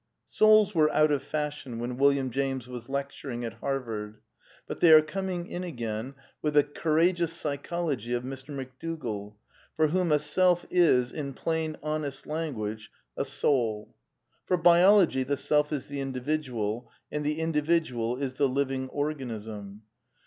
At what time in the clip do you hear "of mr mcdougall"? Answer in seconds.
8.13-9.35